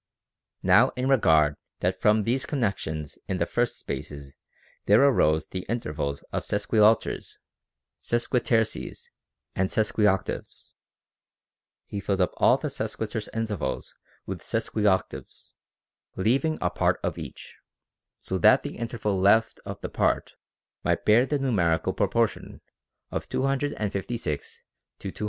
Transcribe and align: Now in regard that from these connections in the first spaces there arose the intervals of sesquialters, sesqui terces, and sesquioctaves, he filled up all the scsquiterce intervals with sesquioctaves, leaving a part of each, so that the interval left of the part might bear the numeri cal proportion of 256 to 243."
Now 0.63 0.89
in 0.95 1.07
regard 1.07 1.53
that 1.81 2.01
from 2.01 2.23
these 2.23 2.47
connections 2.47 3.19
in 3.27 3.37
the 3.37 3.45
first 3.45 3.77
spaces 3.77 4.33
there 4.87 5.03
arose 5.05 5.49
the 5.49 5.63
intervals 5.69 6.23
of 6.33 6.41
sesquialters, 6.43 7.37
sesqui 8.01 8.43
terces, 8.43 9.09
and 9.55 9.69
sesquioctaves, 9.69 10.73
he 11.85 11.99
filled 11.99 12.21
up 12.21 12.33
all 12.37 12.57
the 12.57 12.69
scsquiterce 12.69 13.29
intervals 13.31 13.93
with 14.25 14.41
sesquioctaves, 14.41 15.51
leaving 16.15 16.57
a 16.61 16.71
part 16.71 16.99
of 17.03 17.19
each, 17.19 17.57
so 18.17 18.39
that 18.39 18.63
the 18.63 18.77
interval 18.77 19.19
left 19.19 19.59
of 19.67 19.81
the 19.81 19.89
part 19.89 20.33
might 20.83 21.05
bear 21.05 21.27
the 21.27 21.37
numeri 21.37 21.77
cal 21.83 21.93
proportion 21.93 22.59
of 23.11 23.29
256 23.29 24.63
to 24.97 25.11
243." 25.11 25.19